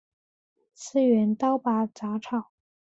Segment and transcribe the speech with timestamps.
[0.73, 2.49] 次元刀拔杂草